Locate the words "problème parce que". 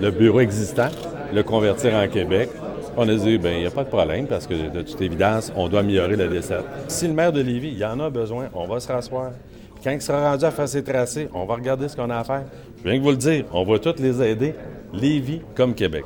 3.88-4.54